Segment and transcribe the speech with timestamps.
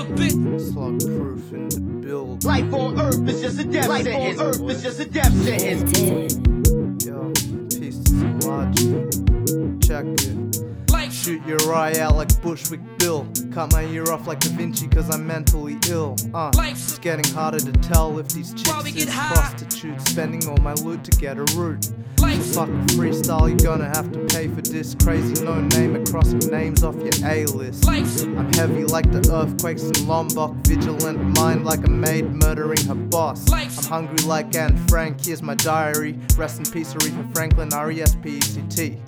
[0.00, 0.72] a bitch.
[0.72, 2.44] Slug proof in the build.
[2.44, 4.40] Life on earth is just a death Life sentence.
[4.40, 6.49] on earth is just a death sentence.
[11.10, 13.26] Shoot your eye out like Bushwick Bill.
[13.52, 16.16] Cut my ear off like Da Vinci cause I'm mentally ill.
[16.32, 20.10] Uh, it's getting harder to tell if these chicks is prostitutes.
[20.10, 21.84] Spending all my loot to get a root.
[21.84, 26.32] So fuck a freestyle, you're gonna have to pay for this crazy no name across
[26.32, 27.88] names off your A list.
[27.88, 33.50] I'm heavy like the earthquakes in Lombok, vigilant mind like a maid murdering her boss.
[33.52, 36.18] I'm hungry like Anne Frank, here's my diary.
[36.36, 39.00] Rest in peace, Aretha Franklin, R E S P E C T.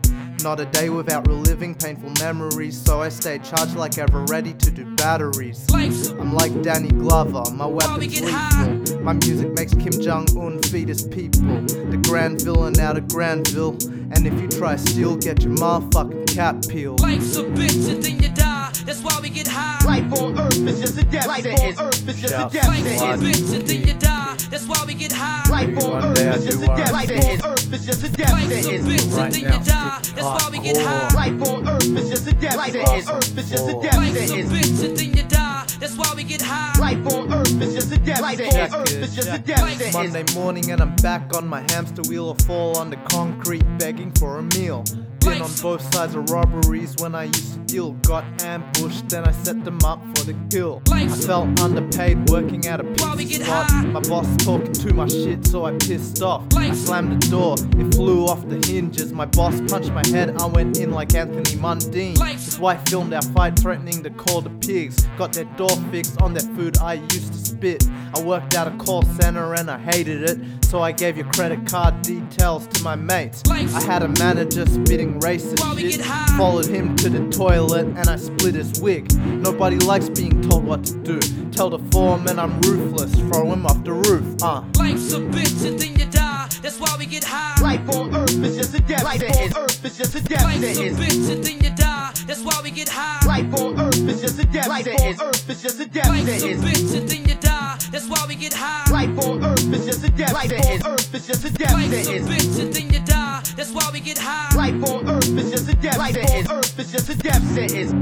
[0.43, 4.71] Not a day without reliving painful memories, so I stay charged like ever ready to
[4.73, 5.65] do batteries.
[5.73, 9.01] I'm like Danny Glover, my weapon's lethal.
[9.03, 11.61] My music makes Kim Jong Un feed his people.
[11.63, 13.79] The grand villain out of Granville.
[14.15, 17.01] And if you try steal, get your motherfucking cap peeled.
[17.01, 18.73] Life's a bitch and then you die.
[18.85, 19.79] That's why we get high.
[19.87, 23.01] Life on earth is just a death Life on earth is just a death Life's
[23.01, 24.37] a bitch and then you die.
[24.51, 25.49] That's why we get high.
[25.49, 28.67] Life on earth is just a death Life on earth is just a death Life's
[28.67, 30.01] a bitch and then you die.
[30.15, 31.15] That's why we get high.
[31.15, 34.31] Life on earth is just a death Life on earth is just a death Life's
[34.31, 35.67] a bitch and then you die.
[35.81, 36.79] That's why we get high.
[36.79, 40.25] Life on earth is just a death Life on earth is just a death Monday
[40.35, 44.39] morning and I'm back on my hamster wheel or fall on the concrete begging for
[44.39, 44.85] a meal.
[45.25, 47.93] Been on both sides of robberies when I used to deal.
[48.03, 50.83] Got ambushed, then I set them up for the kill.
[50.91, 53.87] I felt underpaid working at a pizza spot.
[53.87, 56.45] My boss talking too much shit, so I pissed off.
[56.55, 59.13] I slammed the door, it flew off the hinges.
[59.13, 62.19] My boss punched my head, I went in like Anthony Mundine.
[62.33, 65.07] His wife filmed our fight, threatening to call the pigs.
[65.17, 67.87] Got their door fixed on their food I used to spit.
[68.15, 71.67] I worked at a call center and I hated it, so I gave your credit
[71.67, 73.43] card details to my mates.
[73.49, 76.05] I had a manager spitting racist shit.
[76.37, 79.13] Followed him to the toilet and I split his wig.
[79.25, 81.21] Nobody likes being told what to do.
[81.51, 84.43] Tell the foreman I'm ruthless, throw him off the roof.
[84.43, 84.63] Uh.
[84.79, 86.49] Life's a bitch and then you die.
[86.63, 87.61] That's why we get high.
[87.61, 90.79] Life on earth is just a death Life on earth is just a death Life's
[90.79, 92.13] a bitch and then you die.
[92.27, 93.27] That's why we get high.
[93.27, 96.43] Life on earth is just a death Life on earth is just a death Life's
[96.43, 97.79] a bitch and then you die.
[97.91, 98.91] That's why we get high.
[98.91, 102.09] Life on earth is just a death Life on earth is just a death Life's
[102.09, 103.22] a bitch and then you die.
[103.57, 104.55] That's why we get high.
[104.57, 107.93] Life on earth is just a death Life on earth is just a death sentence.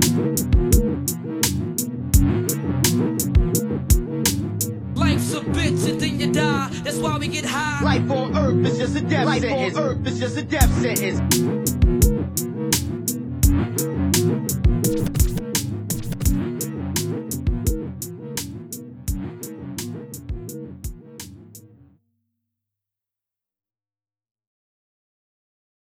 [4.95, 6.69] Life's a bitch and then you die.
[6.85, 7.83] That's why we get high.
[7.83, 9.75] Life on earth is just a death sentence.
[9.75, 12.10] Life on earth is just a death sentence.